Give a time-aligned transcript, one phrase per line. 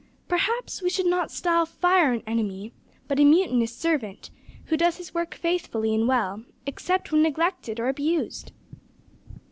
[0.27, 2.73] Perhaps we should not style fire an enemy,
[3.07, 4.31] but a mutinous servant,
[4.65, 8.51] who does his work faithfully and well, except when neglected or abused!